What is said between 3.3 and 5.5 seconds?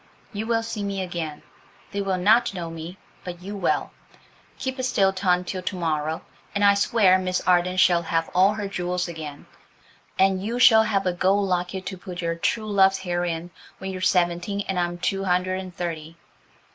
you will. Keep a still tongue